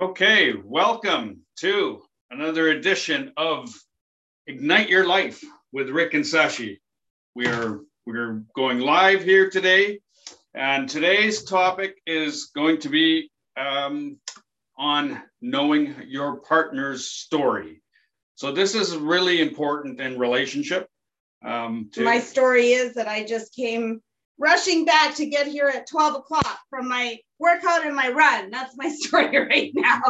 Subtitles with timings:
[0.00, 3.68] Okay, welcome to another edition of
[4.46, 5.44] Ignite Your Life
[5.74, 6.78] with Rick and Sashi.
[7.34, 10.00] We are we're going live here today,
[10.54, 14.18] and today's topic is going to be um,
[14.78, 17.82] on knowing your partner's story.
[18.36, 20.88] So this is really important in relationship.
[21.44, 24.00] Um, to- My story is that I just came
[24.38, 28.50] rushing back to get here at 12 o'clock from my workout and my run.
[28.50, 30.02] That's my story right now.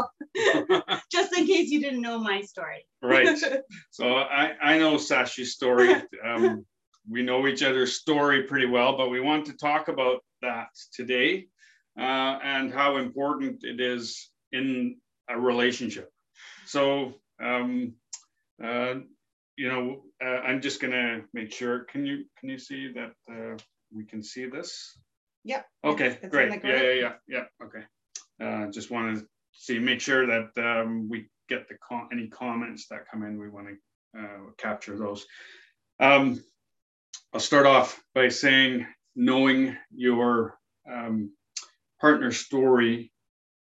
[1.10, 2.84] Just in case you didn't know my story.
[3.02, 3.38] right.
[3.90, 5.94] So I, I know Sashi's story.
[6.24, 6.66] Um,
[7.08, 11.46] we know each other's story pretty well, but we want to talk about that today
[11.98, 14.96] uh, and how important it is in
[15.28, 16.10] a relationship.
[16.66, 17.94] So, um,
[18.62, 18.94] uh,
[19.56, 21.80] you know, uh, I'm just gonna make sure.
[21.84, 23.56] Can you can you see that uh,
[23.94, 24.96] we can see this?
[25.44, 25.66] Yep.
[25.84, 26.60] Okay, it's, it's great.
[26.64, 27.44] Yeah, yeah, yeah, yeah.
[27.64, 27.84] Okay.
[28.42, 32.86] Uh, just want to see, make sure that um, we get the com any comments
[32.88, 33.38] that come in.
[33.38, 35.26] We want to uh, capture those.
[35.98, 36.42] Um,
[37.32, 40.58] I'll start off by saying knowing your
[40.90, 41.32] um,
[42.00, 43.12] partner story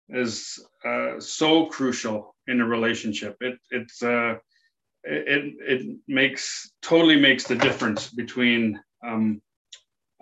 [0.08, 3.36] is uh, so crucial in a relationship.
[3.40, 4.34] It it's uh,
[5.04, 9.40] it it makes totally makes the difference between um,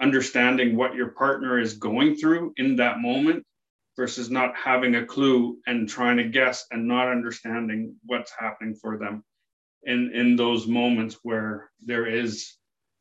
[0.01, 3.45] understanding what your partner is going through in that moment
[3.97, 8.99] versus not having a clue and trying to guess and not understanding what's happening for
[8.99, 9.25] them
[9.85, 12.57] in in those moments where there is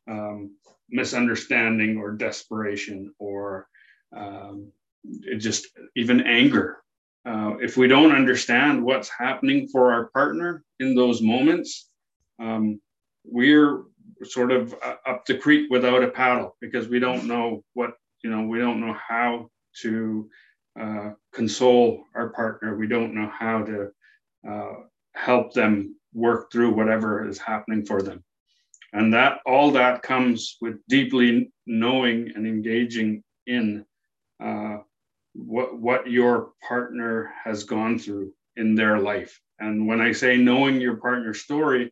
[0.10, 0.56] um,
[0.90, 3.68] misunderstanding or desperation or
[4.16, 4.72] um,
[5.38, 6.78] just even anger.
[7.26, 11.90] Uh, if we don't understand what's happening for our partner in those moments
[12.40, 12.80] um,
[13.26, 13.84] we're
[14.24, 18.30] sort of uh, up the creek without a paddle because we don't know what you
[18.30, 19.50] know we don't know how
[19.82, 20.30] to
[20.80, 22.76] uh, console our partner.
[22.78, 23.92] We don't know how to
[24.50, 24.74] uh,
[25.14, 28.24] help them work through whatever is happening for them.
[28.94, 33.86] And that all that comes with deeply knowing and engaging in
[34.44, 34.78] uh,
[35.34, 39.40] what what your partner has gone through in their life.
[39.60, 41.92] And when i say knowing your partner's story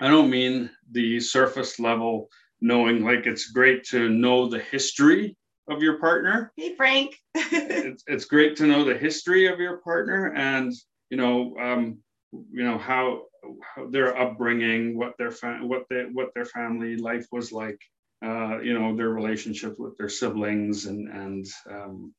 [0.00, 2.30] I don't mean the surface level
[2.60, 5.36] knowing, like it's great to know the history
[5.68, 6.52] of your partner.
[6.56, 7.16] Hey, Frank.
[7.34, 10.72] it's, it's great to know the history of your partner and,
[11.10, 11.98] you know, um,
[12.32, 13.24] you know, how,
[13.62, 17.78] how their upbringing, what their, fa- what, they, what their family life was like,
[18.24, 22.14] uh, you know, their relationship with their siblings and, and um,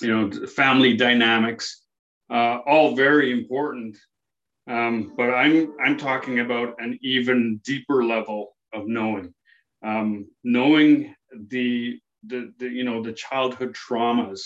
[0.00, 1.82] you know, family dynamics,
[2.30, 3.96] uh, all very important
[4.68, 9.34] um, but I'm I'm talking about an even deeper level of knowing,
[9.84, 11.14] um, knowing
[11.48, 14.40] the, the the you know the childhood traumas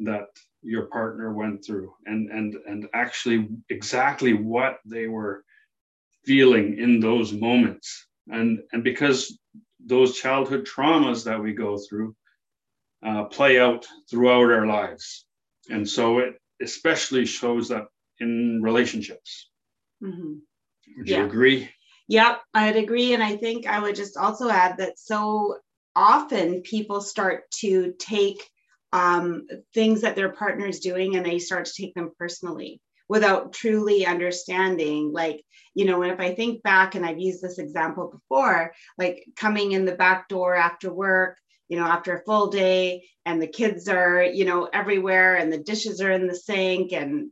[0.00, 0.28] that
[0.62, 5.44] your partner went through, and and and actually exactly what they were
[6.24, 9.38] feeling in those moments, and and because
[9.78, 12.14] those childhood traumas that we go through
[13.04, 15.26] uh, play out throughout our lives,
[15.68, 19.49] and so it especially shows up in relationships
[20.02, 20.34] Mm-hmm.
[20.98, 21.18] Would yeah.
[21.18, 21.70] you agree?
[22.08, 23.14] Yep, I'd agree.
[23.14, 25.58] And I think I would just also add that so
[25.94, 28.42] often people start to take
[28.92, 33.52] um, things that their partner is doing and they start to take them personally without
[33.52, 35.12] truly understanding.
[35.12, 35.44] Like,
[35.74, 39.72] you know, and if I think back, and I've used this example before, like coming
[39.72, 41.38] in the back door after work,
[41.68, 45.58] you know, after a full day, and the kids are, you know, everywhere, and the
[45.58, 47.30] dishes are in the sink, and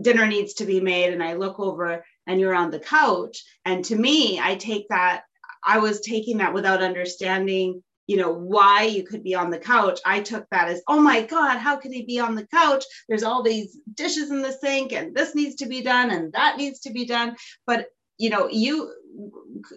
[0.00, 3.42] dinner needs to be made and I look over and you're on the couch.
[3.64, 5.22] And to me, I take that,
[5.64, 10.00] I was taking that without understanding, you know, why you could be on the couch.
[10.04, 12.84] I took that as, oh my God, how could he be on the couch?
[13.08, 16.56] There's all these dishes in the sink and this needs to be done and that
[16.56, 17.36] needs to be done.
[17.66, 17.86] But,
[18.18, 18.92] you know, you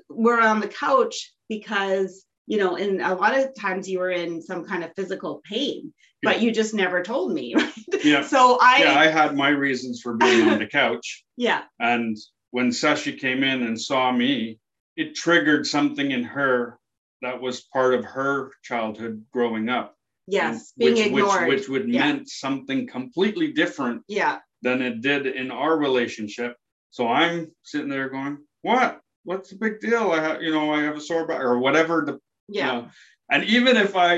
[0.09, 4.41] were on the couch because you know, and a lot of times you were in
[4.41, 5.93] some kind of physical pain,
[6.23, 6.41] but yeah.
[6.41, 7.55] you just never told me.
[7.89, 8.06] Right?
[8.06, 8.24] Yeah.
[8.24, 11.25] So I yeah, I had my reasons for being on the couch.
[11.38, 11.63] Yeah.
[11.79, 12.18] And
[12.51, 14.57] when Sashi came in and saw me,
[14.95, 16.79] it triggered something in her
[17.21, 19.95] that was part of her childhood growing up.
[20.27, 21.47] Yes, being which, ignored.
[21.47, 22.00] Which, which would yeah.
[22.00, 24.39] meant something completely different yeah.
[24.62, 26.56] than it did in our relationship.
[26.91, 29.01] So I'm sitting there going, "What?
[29.24, 30.12] What's the big deal?
[30.12, 32.19] I have, you know, I have a sore back or whatever the
[32.51, 32.75] yeah.
[32.75, 32.90] You know,
[33.31, 34.16] and even if I,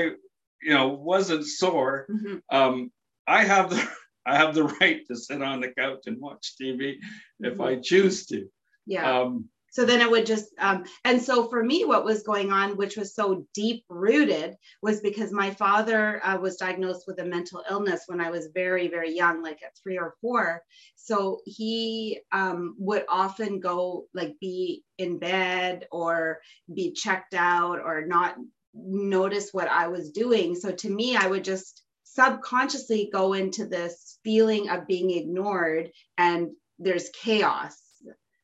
[0.62, 2.36] you know, wasn't sore, mm-hmm.
[2.50, 2.90] um,
[3.26, 3.88] I have the
[4.26, 6.98] I have the right to sit on the couch and watch TV
[7.40, 7.62] if mm-hmm.
[7.62, 8.48] I choose to.
[8.86, 9.20] Yeah.
[9.20, 12.76] Um, so then it would just um, and so for me what was going on
[12.76, 17.64] which was so deep rooted was because my father uh, was diagnosed with a mental
[17.68, 20.62] illness when i was very very young like at three or four.
[20.96, 26.38] So he um, would often go like be in bed or
[26.72, 28.36] be checked out or not
[28.74, 30.54] notice what i was doing.
[30.54, 36.50] So to me i would just subconsciously go into this feeling of being ignored and
[36.78, 37.78] there's chaos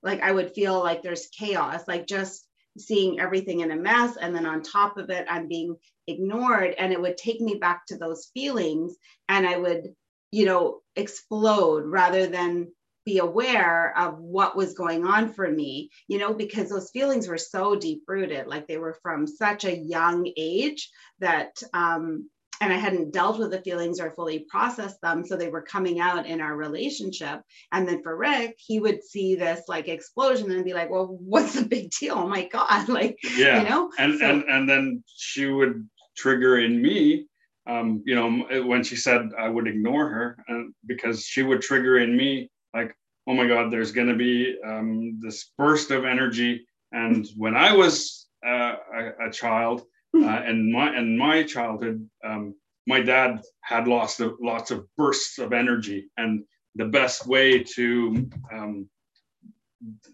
[0.03, 2.47] like I would feel like there's chaos, like just
[2.79, 4.17] seeing everything in a mess.
[4.17, 6.75] And then on top of it, I'm being ignored.
[6.79, 8.97] And it would take me back to those feelings
[9.29, 9.95] and I would,
[10.31, 12.69] you know, explode rather than
[13.05, 17.39] be aware of what was going on for me, you know, because those feelings were
[17.39, 22.29] so deep rooted, like they were from such a young age that um,
[22.61, 25.25] and I hadn't dealt with the feelings or fully processed them.
[25.25, 27.41] So they were coming out in our relationship.
[27.73, 31.55] And then for Rick, he would see this like explosion and be like, well, what's
[31.55, 32.15] the big deal?
[32.17, 32.89] Oh my God.
[32.99, 33.63] Like, yeah.
[33.63, 33.91] you know?
[33.99, 37.27] And, so, and, and then she would trigger in me,
[37.67, 41.99] um, you know, when she said I would ignore her uh, because she would trigger
[41.99, 42.97] in me like,
[43.29, 46.67] oh my God, there's going to be um, this burst of energy.
[46.93, 49.83] And when I was uh, a, a child,
[50.25, 52.55] uh, and my and my childhood, um,
[52.87, 56.45] my dad had lots of lots of bursts of energy, and
[56.75, 58.89] the best way to um,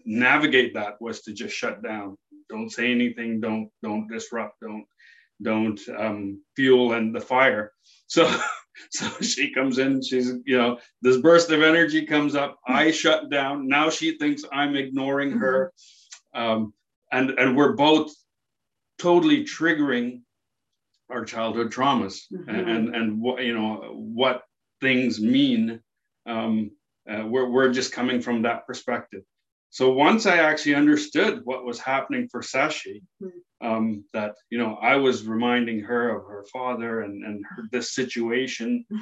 [0.05, 2.17] navigate that was to just shut down.
[2.49, 3.39] Don't say anything.
[3.39, 4.59] Don't don't disrupt.
[4.61, 4.85] Don't
[5.41, 7.71] don't um, fuel and the fire.
[8.07, 8.29] So
[8.91, 10.01] so she comes in.
[10.01, 12.59] She's you know this burst of energy comes up.
[12.67, 13.67] I shut down.
[13.67, 15.71] Now she thinks I'm ignoring her.
[16.33, 16.73] Um,
[17.11, 18.13] and and we're both
[18.97, 20.21] totally triggering
[21.09, 22.49] our childhood traumas mm-hmm.
[22.49, 24.43] and and what you know what
[24.81, 25.79] things mean
[26.27, 26.71] um,
[27.09, 29.21] uh, we're, we're just coming from that perspective
[29.69, 33.67] so once i actually understood what was happening for sashi mm-hmm.
[33.67, 37.93] um, that you know i was reminding her of her father and and her, this
[37.93, 39.01] situation mm-hmm.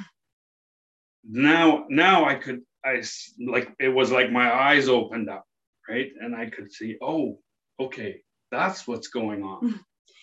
[1.24, 3.02] now now i could i
[3.46, 5.44] like it was like my eyes opened up
[5.88, 7.38] right and i could see oh
[7.80, 8.20] okay
[8.54, 9.80] that's what's going on.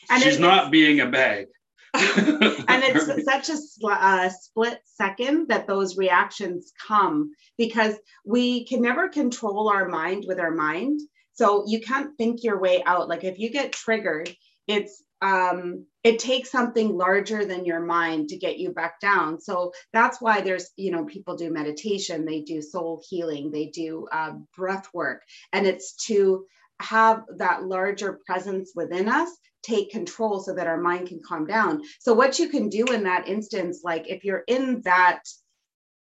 [0.09, 1.47] And She's not being a bag.
[1.93, 7.95] and it's such a uh, split second that those reactions come because
[8.25, 10.99] we can never control our mind with our mind.
[11.33, 13.09] So you can't think your way out.
[13.09, 14.33] Like if you get triggered,
[14.67, 19.39] it's um, it takes something larger than your mind to get you back down.
[19.39, 24.07] So that's why there's, you know, people do meditation, they do soul healing, they do
[24.11, 25.21] uh, breath work,
[25.53, 26.45] and it's to
[26.81, 29.29] have that larger presence within us
[29.63, 31.81] take control so that our mind can calm down.
[31.99, 35.21] So what you can do in that instance, like if you're in that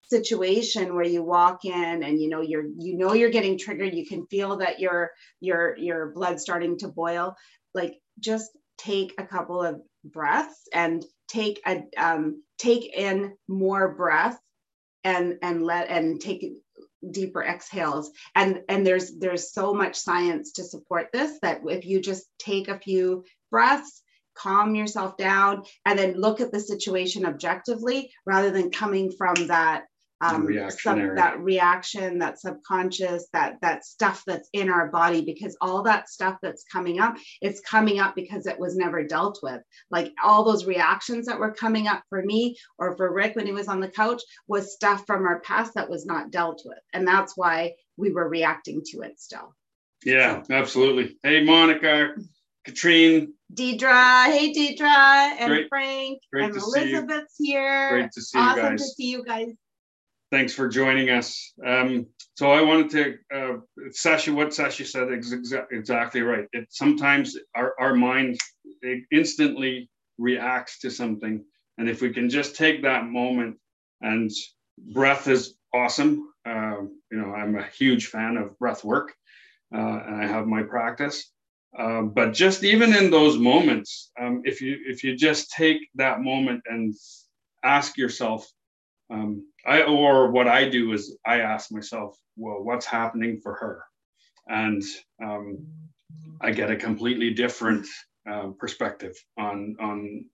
[0.05, 4.07] situation where you walk in and you know you're you know you're getting triggered, you
[4.07, 5.11] can feel that your
[5.41, 7.35] your your blood starting to boil,
[7.75, 14.39] like just take a couple of breaths and take a um, take in more breath
[15.05, 16.45] and and let and take
[17.11, 18.11] deeper exhales.
[18.35, 22.69] And and there's there's so much science to support this that if you just take
[22.69, 24.03] a few breaths
[24.35, 29.85] calm yourself down and then look at the situation objectively rather than coming from that
[30.21, 35.83] um, sub, that reaction, that subconscious, that that stuff that's in our body, because all
[35.85, 39.63] that stuff that's coming up, it's coming up because it was never dealt with.
[39.91, 43.53] Like all those reactions that were coming up for me or for Rick when he
[43.53, 47.09] was on the couch was stuff from our past that was not dealt with, and
[47.09, 49.55] that's why we were reacting to it still.
[50.05, 50.55] Yeah, so.
[50.55, 51.17] absolutely.
[51.23, 52.15] Hey, Monica,
[52.65, 53.35] Katrine.
[53.53, 55.69] Deidre, hey Deidre, and Great.
[55.71, 57.91] Frank, Great and Elizabeth's here.
[57.91, 58.81] Great to see awesome you guys.
[58.81, 59.49] to see you guys
[60.31, 61.53] thanks for joining us.
[61.67, 62.07] Um,
[62.37, 63.57] so I wanted to, uh,
[63.91, 66.47] Sashi, what Sashi said is exa- exactly right.
[66.53, 68.39] It sometimes our, our mind
[69.13, 71.45] instantly reacts to something.
[71.79, 73.57] And if we can just take that moment
[74.01, 74.31] and
[74.93, 76.29] breath is awesome.
[76.47, 79.13] Uh, you know, I'm a huge fan of breath work
[79.75, 81.31] uh, and I have my practice.
[81.79, 86.21] Uh, but just even in those moments, um, if you if you just take that
[86.21, 86.95] moment and
[87.63, 88.51] ask yourself,
[89.11, 93.85] um, I or what I do is I ask myself, well, what's happening for her,
[94.49, 94.83] and
[95.23, 95.67] um,
[96.41, 97.87] I get a completely different
[98.31, 100.25] uh, perspective on on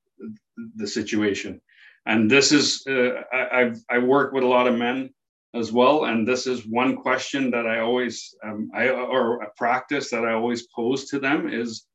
[0.77, 1.61] the situation.
[2.07, 5.11] And this is uh, I, I've I work with a lot of men
[5.55, 10.11] as well, and this is one question that I always um, I or a practice
[10.11, 11.87] that I always pose to them is.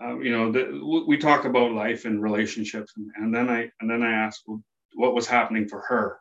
[0.00, 3.90] Uh, you know, the, we talk about life and relationships, and, and then I and
[3.90, 4.62] then I ask, well,
[4.94, 6.18] what was happening for her.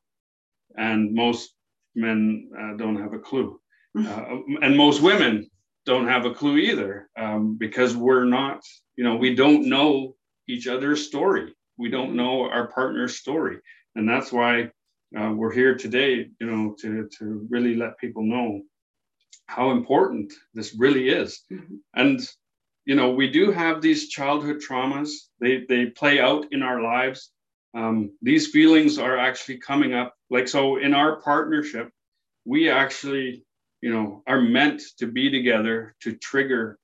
[0.75, 1.53] And most
[1.95, 3.59] men uh, don't have a clue.
[3.95, 4.07] Mm-hmm.
[4.07, 5.49] Uh, and most women
[5.85, 8.61] don't have a clue either um, because we're not,
[8.95, 10.15] you know, we don't know
[10.47, 11.53] each other's story.
[11.77, 13.57] We don't know our partner's story.
[13.95, 14.69] And that's why
[15.17, 18.61] uh, we're here today, you know, to, to really let people know
[19.47, 21.41] how important this really is.
[21.51, 21.75] Mm-hmm.
[21.95, 22.19] And,
[22.85, 25.09] you know, we do have these childhood traumas,
[25.39, 27.31] they, they play out in our lives.
[27.77, 30.15] Um, these feelings are actually coming up.
[30.31, 31.91] Like, so in our partnership,
[32.43, 33.45] we actually,
[33.81, 36.79] you know, are meant to be together to trigger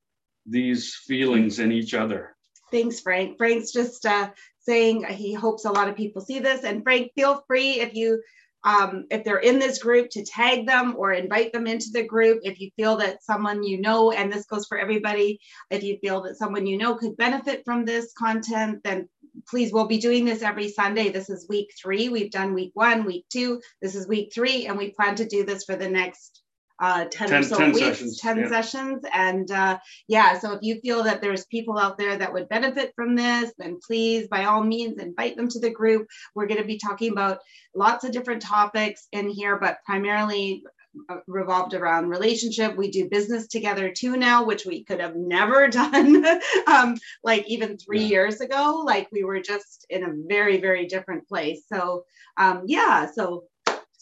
[0.46, 2.36] these feelings in each other.
[2.72, 3.40] Thanks, Frank.
[3.40, 6.64] Frank's just uh, saying he hopes a lot of people see this.
[6.64, 8.22] And Frank, feel free if you
[8.66, 12.40] um, if they're in this group to tag them or invite them into the group
[12.44, 16.22] if you feel that someone you know and this goes for everybody if you feel
[16.22, 19.10] that someone you know could benefit from this content then
[19.50, 23.06] please we'll be doing this every sunday this is week three we've done week one
[23.06, 26.44] week two this is week three and we plan to do this for the next
[26.80, 28.50] uh, 10, 10 or so 10 weeks, sessions, 10 yeah.
[28.50, 29.04] sessions.
[29.14, 32.92] And uh, yeah, so if you feel that there's people out there that would benefit
[32.96, 36.08] from this, then please, by all means, invite them to the group.
[36.36, 37.40] We're going to be talking about
[37.76, 40.64] lots of different topics in here, but primarily
[41.28, 42.76] revolved around relationship.
[42.76, 46.26] We do business together too now, which we could have never done
[46.68, 48.08] um, like even three yeah.
[48.08, 48.84] years ago.
[48.86, 51.64] Like we were just in a very, very different place.
[51.72, 52.06] So
[52.38, 53.46] um, yeah, so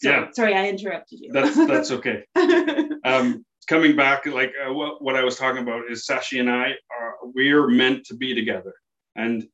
[0.02, 0.26] yeah.
[0.32, 1.32] Sorry, I interrupted you.
[1.32, 2.24] That's that's okay.
[3.04, 6.72] um, coming back, like uh, what, what I was talking about is Sashi and I
[6.90, 8.74] are we are meant to be together,
[9.14, 9.46] and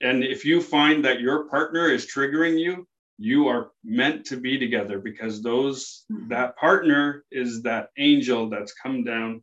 [0.00, 2.86] and if you find that your partner is triggering you,
[3.18, 6.28] you are meant to be together because those mm-hmm.
[6.28, 9.42] that partner is that angel that's come down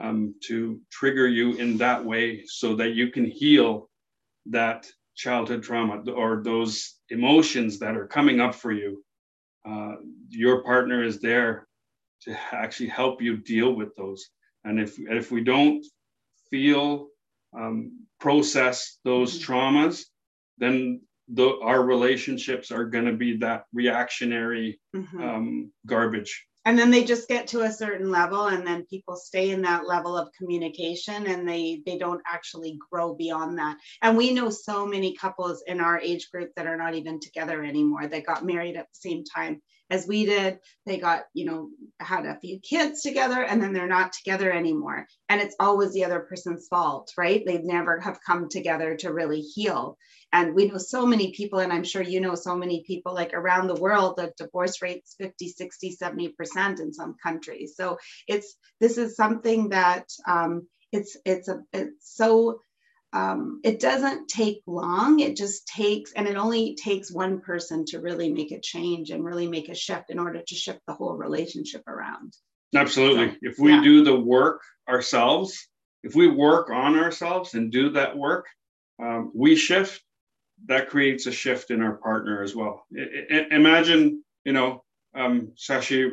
[0.00, 3.88] um, to trigger you in that way so that you can heal
[4.46, 9.02] that childhood trauma or those emotions that are coming up for you
[9.68, 9.96] uh,
[10.28, 11.66] your partner is there
[12.22, 14.28] to actually help you deal with those.
[14.64, 15.84] And if if we don't
[16.50, 17.08] feel
[17.56, 19.52] um, process those mm-hmm.
[19.52, 20.04] traumas,
[20.58, 21.00] then
[21.32, 25.22] the, our relationships are going to be that reactionary mm-hmm.
[25.22, 26.46] um, garbage.
[26.66, 29.86] And then they just get to a certain level and then people stay in that
[29.88, 33.78] level of communication and they they don't actually grow beyond that.
[34.02, 37.64] And we know so many couples in our age group that are not even together
[37.64, 38.08] anymore.
[38.08, 40.58] They got married at the same time as we did.
[40.86, 41.68] They got you know
[41.98, 45.06] had a few kids together and then they're not together anymore.
[45.28, 47.42] And it's always the other person's fault right?
[47.44, 49.96] They never have come together to really heal.
[50.32, 53.34] And we know so many people, and I'm sure you know so many people like
[53.34, 57.74] around the world, the divorce rates 50, 60, 70% in some countries.
[57.76, 62.60] So it's this is something that um, it's it's a it's so
[63.12, 65.20] um, it doesn't take long.
[65.20, 69.24] It just takes, and it only takes one person to really make a change and
[69.24, 72.34] really make a shift in order to shift the whole relationship around.
[72.74, 73.30] Absolutely.
[73.30, 73.82] So, if we yeah.
[73.82, 75.68] do the work ourselves,
[76.02, 78.46] if we work on ourselves and do that work,
[79.02, 80.02] um, we shift
[80.66, 82.86] that creates a shift in our partner as well.
[82.96, 86.12] I, I, imagine, you know, um, Sashi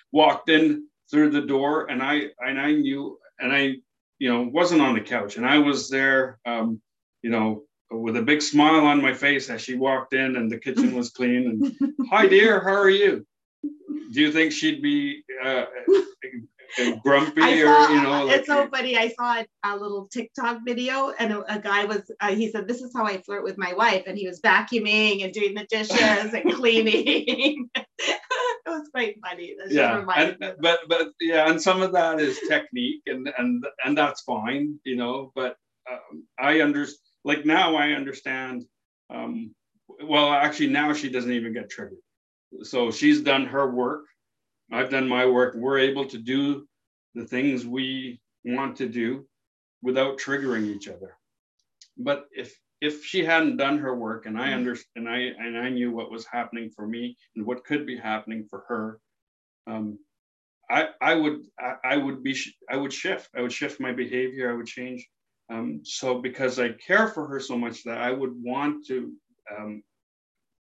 [0.12, 3.76] walked in through the door, and I and I knew, and I,
[4.22, 6.80] you know, wasn't on the couch, and I was there, um,
[7.22, 10.60] you know, with a big smile on my face as she walked in, and the
[10.60, 11.48] kitchen was clean.
[11.80, 13.26] And hi, dear, how are you?
[14.12, 15.64] Do you think she'd be uh,
[17.02, 21.12] grumpy saw, or you know like, it's so funny i saw a, little tiktok video
[21.18, 23.72] and a, a guy was uh, he said this is how i flirt with my
[23.74, 27.68] wife and he was vacuuming and doing the dishes and cleaning.
[28.64, 29.54] It was quite funny.
[29.68, 34.22] Yeah and, but but yeah and some of that is technique and and and that's
[34.22, 35.56] fine you know but
[35.90, 38.64] um, i understand like now i understand
[39.12, 39.54] um,
[40.04, 41.98] well actually now she doesn't even get triggered.
[42.62, 44.04] So she's done her work
[44.72, 45.54] I've done my work.
[45.54, 46.66] We're able to do
[47.14, 49.26] the things we want to do
[49.82, 51.16] without triggering each other.
[51.98, 54.80] But if if she hadn't done her work and I mm-hmm.
[54.96, 58.46] and I and I knew what was happening for me and what could be happening
[58.48, 58.98] for her,
[59.66, 59.98] um,
[60.70, 62.34] I I would I, I, would be
[62.70, 63.28] I would shift.
[63.36, 64.50] I would shift my behavior.
[64.50, 65.06] I would change.
[65.52, 69.12] Um, so because I care for her so much that I would want to
[69.54, 69.82] um,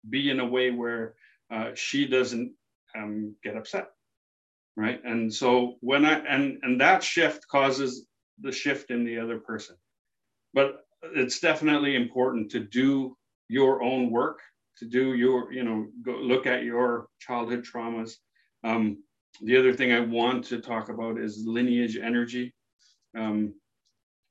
[0.08, 1.16] be in a way where
[1.50, 2.52] uh, she doesn't
[2.96, 3.88] um, get upset
[4.76, 5.00] right?
[5.04, 8.06] And so when i and and that shift causes
[8.40, 9.76] the shift in the other person.
[10.52, 13.16] But it's definitely important to do
[13.48, 14.40] your own work
[14.78, 18.12] to do your you know go look at your childhood traumas.
[18.64, 19.02] Um,
[19.42, 22.54] the other thing i want to talk about is lineage energy.
[23.16, 23.54] Um,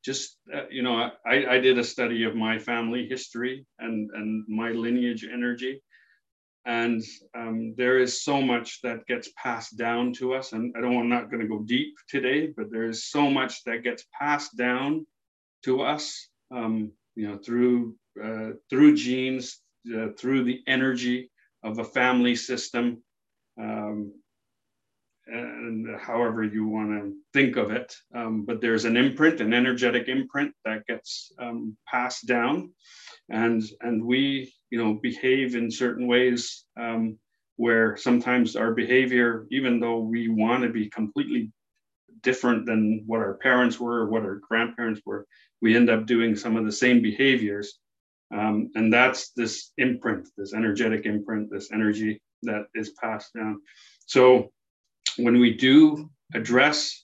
[0.03, 4.45] just uh, you know I, I did a study of my family history and and
[4.47, 5.81] my lineage energy
[6.65, 7.03] and
[7.36, 10.53] um, there is so much that gets passed down to us.
[10.53, 13.63] And I don't, I'm not going to go deep today, but there is so much
[13.65, 15.05] that gets passed down
[15.63, 19.62] to us, um, you know, through uh, through genes,
[19.95, 21.29] uh, through the energy
[21.63, 23.03] of a family system,
[23.60, 24.13] um,
[25.27, 27.94] and however you want to think of it.
[28.13, 32.72] Um, but there's an imprint, an energetic imprint that gets um, passed down,
[33.29, 37.17] and and we you know behave in certain ways um,
[37.58, 41.51] where sometimes our behavior, even though we want to be completely
[42.22, 45.25] different than what our parents were or what our grandparents were,
[45.62, 47.79] we end up doing some of the same behaviors.
[48.34, 53.62] Um, and that's this imprint, this energetic imprint, this energy that is passed down.
[54.08, 54.51] So
[55.17, 57.03] when we do address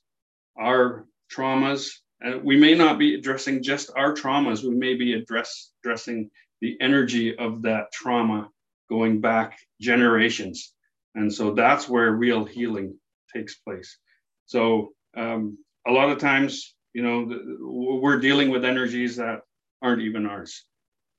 [0.59, 1.89] our traumas,
[2.25, 6.29] uh, we may not be addressing just our traumas, we may be address, addressing
[6.61, 8.49] the energy of that trauma
[8.89, 10.73] going back generations.
[11.15, 12.97] And so that's where real healing
[13.33, 13.97] takes place.
[14.45, 19.41] So um, a lot of times, you know, the, we're dealing with energies that
[19.81, 20.65] aren't even ours.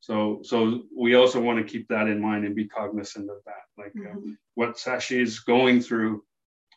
[0.01, 3.62] So, so we also want to keep that in mind and be cognizant of that.
[3.79, 4.31] Like uh, mm-hmm.
[4.31, 6.25] uh, what Sashi is going through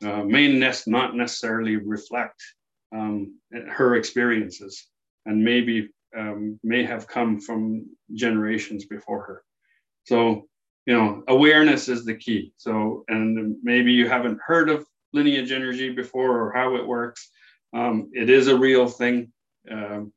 [0.04, 2.42] uh, may nest not necessarily reflect
[2.96, 4.88] um, her experiences,
[5.26, 9.44] and maybe um, may have come from generations before her.
[10.06, 10.48] So,
[10.86, 12.54] you know, awareness is the key.
[12.58, 17.30] So, and maybe you haven't heard of lineage energy before or how it works.
[17.74, 19.32] Um, it is a real thing.
[19.70, 20.14] Um,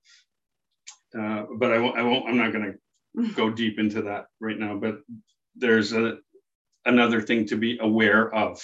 [1.19, 2.75] uh, but I won't, I won't, I'm not going
[3.17, 4.99] to go deep into that right now, but
[5.57, 6.19] there's a,
[6.85, 8.63] another thing to be aware of.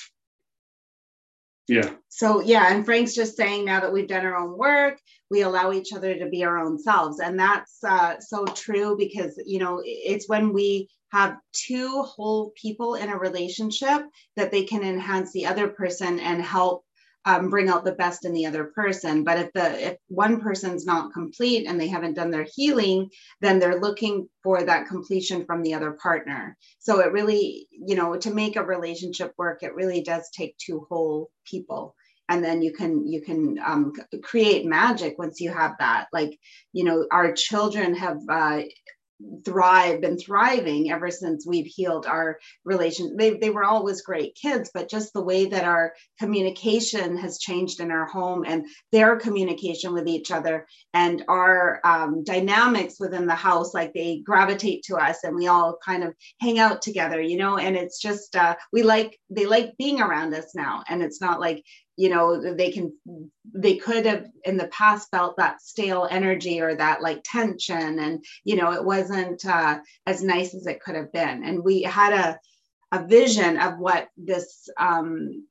[1.67, 1.91] Yeah.
[2.09, 4.99] So yeah, and Frank's just saying now that we've done our own work,
[5.31, 9.41] we allow each other to be our own selves, and that's uh, so true because
[9.47, 14.03] you know it's when we have two whole people in a relationship
[14.37, 16.84] that they can enhance the other person and help
[17.25, 19.25] um, bring out the best in the other person.
[19.25, 23.59] But if the if one person's not complete and they haven't done their healing, then
[23.59, 26.57] they're looking for that completion from the other partner.
[26.79, 30.87] So it really, you know, to make a relationship work, it really does take two
[30.89, 31.95] whole people
[32.29, 36.39] and then you can you can um, create magic once you have that like
[36.73, 38.63] you know our children have uh,
[39.45, 44.71] thrive been thriving ever since we've healed our relation they, they were always great kids
[44.75, 49.93] but just the way that our communication has changed in our home and their communication
[49.93, 55.23] with each other and our um, dynamics within the house like they gravitate to us
[55.23, 58.83] and we all kind of hang out together you know and it's just uh, we
[58.83, 60.83] like they like being around us now.
[60.89, 61.65] And it's not like
[61.97, 62.93] you know they can
[63.53, 68.25] they could have in the past felt that stale energy or that like tension and
[68.45, 71.45] you know it wasn't uh, as nice as it could have been.
[71.45, 72.39] And we had a
[72.93, 75.47] a vision of what this um,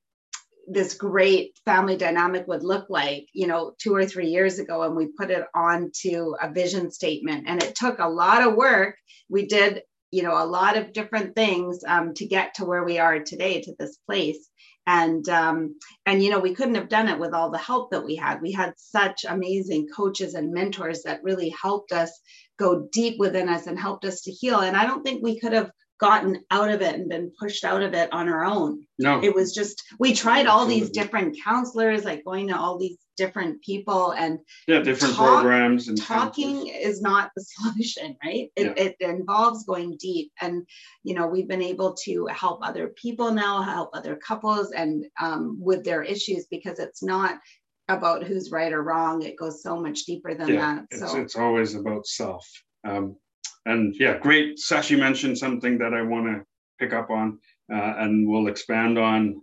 [0.68, 4.96] this great family dynamic would look like you know two or three years ago and
[4.96, 7.46] we put it onto a vision statement.
[7.48, 8.96] And it took a lot of work.
[9.30, 13.00] We did you know a lot of different things um, to get to where we
[13.00, 14.50] are today to this place
[14.86, 18.04] and um, and you know we couldn't have done it with all the help that
[18.04, 18.42] we had.
[18.42, 22.12] We had such amazing coaches and mentors that really helped us
[22.60, 24.60] go deep within us and helped us to heal.
[24.60, 27.82] And i don't think we could have gotten out of it and been pushed out
[27.82, 28.86] of it on our own.
[29.00, 29.24] No.
[29.24, 33.62] It was just we tried all these different counselors, like going to all these different
[33.62, 36.86] people and yeah, different talk, programs and talking counselors.
[36.86, 38.52] is not the solution, right?
[38.56, 38.74] It, yeah.
[38.76, 40.32] it involves going deep.
[40.42, 40.68] And
[41.04, 45.58] you know, we've been able to help other people now, help other couples and um,
[45.60, 47.40] with their issues because it's not
[47.88, 49.22] about who's right or wrong.
[49.22, 51.00] It goes so much deeper than yeah, that.
[51.00, 52.50] So it's, it's always about self.
[52.86, 53.18] Um,
[53.66, 54.58] and yeah, great.
[54.58, 56.46] Sashi mentioned something that I want to
[56.80, 57.40] pick up on,
[57.72, 59.42] uh, and we'll expand on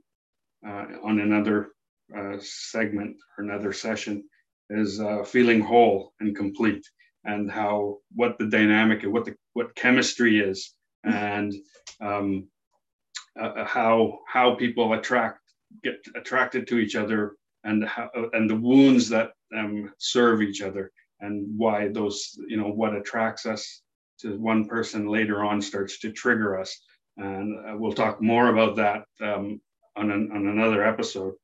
[0.66, 1.70] uh, on another
[2.16, 4.24] uh, segment or another session.
[4.68, 6.86] Is uh, feeling whole and complete,
[7.24, 11.52] and how what the dynamic and what the what chemistry is, and
[12.00, 12.46] um,
[13.40, 15.40] uh, how how people attract
[15.82, 20.92] get attracted to each other, and how and the wounds that um, serve each other,
[21.20, 23.82] and why those you know what attracts us
[24.20, 26.78] to one person later on starts to trigger us.
[27.16, 29.60] And uh, we'll talk more about that um,
[29.96, 31.34] on, an, on another episode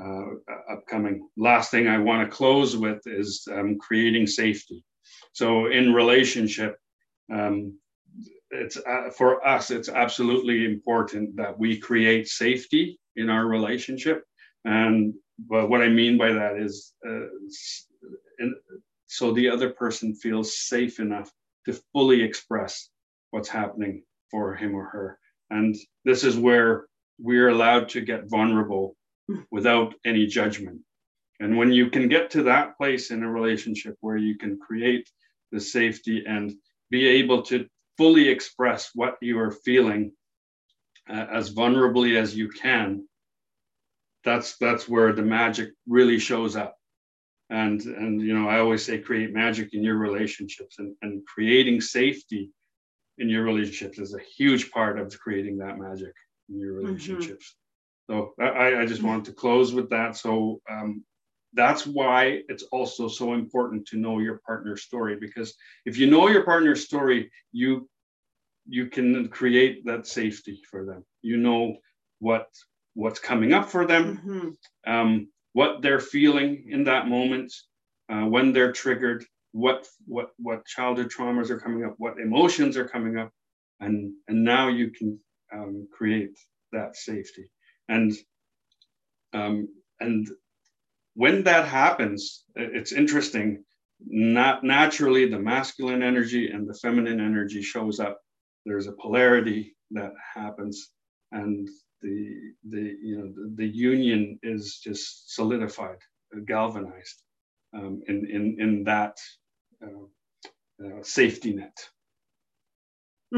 [0.00, 0.24] uh,
[0.70, 1.28] upcoming.
[1.36, 4.84] Last thing I want to close with is um, creating safety.
[5.32, 6.76] So in relationship,
[7.32, 7.78] um,
[8.50, 14.22] it's uh, for us, it's absolutely important that we create safety in our relationship.
[14.64, 17.26] And but what I mean by that is, uh,
[19.06, 21.30] so the other person feels safe enough
[21.66, 22.88] to fully express
[23.30, 25.18] what's happening for him or her.
[25.50, 26.86] And this is where
[27.18, 28.96] we're allowed to get vulnerable
[29.50, 30.80] without any judgment.
[31.40, 35.08] And when you can get to that place in a relationship where you can create
[35.52, 36.52] the safety and
[36.90, 37.66] be able to
[37.98, 40.12] fully express what you are feeling
[41.08, 43.06] uh, as vulnerably as you can,
[44.24, 46.75] that's that's where the magic really shows up.
[47.50, 51.80] And and you know, I always say create magic in your relationships and, and creating
[51.80, 52.50] safety
[53.18, 56.12] in your relationships is a huge part of creating that magic
[56.48, 56.86] in your mm-hmm.
[56.86, 57.54] relationships.
[57.54, 57.62] Mm-hmm.
[58.08, 60.16] So I, I just wanted to close with that.
[60.16, 61.04] So um,
[61.54, 65.54] that's why it's also so important to know your partner's story because
[65.84, 67.88] if you know your partner's story, you
[68.68, 71.04] you can create that safety for them.
[71.22, 71.76] You know
[72.18, 72.48] what
[72.94, 74.92] what's coming up for them, mm-hmm.
[74.92, 77.50] um, what they're feeling in that moment,
[78.10, 82.86] uh, when they're triggered, what what what childhood traumas are coming up, what emotions are
[82.86, 83.30] coming up,
[83.80, 85.18] and and now you can
[85.54, 86.36] um, create
[86.72, 87.50] that safety.
[87.88, 88.12] And
[89.32, 90.28] um, and
[91.14, 93.64] when that happens, it's interesting.
[94.06, 98.20] Not naturally, the masculine energy and the feminine energy shows up.
[98.66, 100.90] There's a polarity that happens,
[101.32, 101.66] and
[102.02, 105.98] the the you know the, the union is just solidified,
[106.46, 107.22] galvanized
[107.74, 109.18] um, in in in that
[109.82, 111.76] uh, uh, safety net.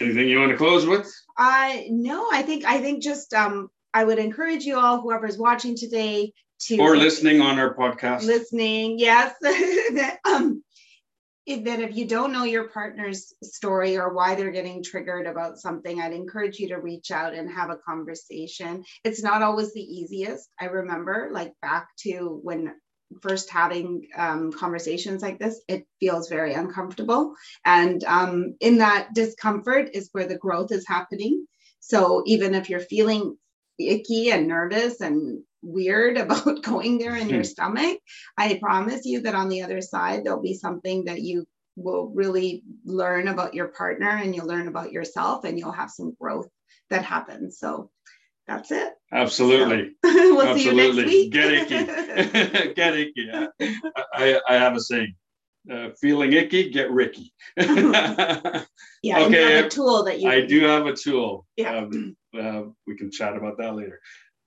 [0.00, 1.12] Anything you want to close with?
[1.38, 5.76] Uh, no, I think I think just um, I would encourage you all, whoever's watching
[5.76, 8.24] today, to or listening on our podcast.
[8.24, 9.34] Listening, yes.
[10.24, 10.62] um,
[11.46, 15.58] if, that if you don't know your partner's story or why they're getting triggered about
[15.58, 18.84] something, I'd encourage you to reach out and have a conversation.
[19.04, 20.48] It's not always the easiest.
[20.60, 22.74] I remember, like back to when
[23.20, 27.34] first having um, conversations like this, it feels very uncomfortable.
[27.64, 31.46] And um, in that discomfort is where the growth is happening.
[31.80, 33.36] So even if you're feeling
[33.78, 37.44] icky and nervous and weird about going there in your hmm.
[37.44, 37.98] stomach,
[38.36, 41.46] I promise you that on the other side, there'll be something that you
[41.76, 46.14] will really learn about your partner and you'll learn about yourself and you'll have some
[46.20, 46.48] growth
[46.90, 47.58] that happens.
[47.58, 47.90] So
[48.46, 48.92] that's it.
[49.12, 49.94] Absolutely.
[50.04, 51.06] So, we'll Absolutely.
[51.06, 51.32] see you next week.
[51.32, 51.52] Get
[52.52, 52.74] icky.
[52.74, 53.30] get icky.
[54.14, 55.14] I, I have a saying.
[55.70, 57.32] Uh, feeling icky, get Ricky.
[57.56, 58.64] yeah,
[59.04, 59.60] okay.
[59.60, 60.28] a tool that you.
[60.28, 61.46] I do have a tool.
[61.56, 61.76] Yeah.
[61.76, 64.00] Um, uh, we can chat about that later.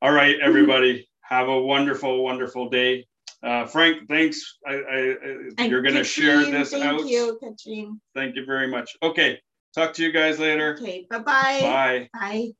[0.05, 3.07] All right, everybody, have a wonderful, wonderful day.
[3.41, 4.59] Uh, Frank, thanks.
[4.63, 4.73] I,
[5.57, 6.99] I, you're going to share this thank out.
[6.99, 7.99] Thank you, Katrine.
[8.13, 8.95] Thank you very much.
[9.01, 9.39] Okay,
[9.73, 10.77] talk to you guys later.
[10.79, 11.59] Okay, bye-bye.
[11.59, 12.09] Bye.
[12.13, 12.51] Bye.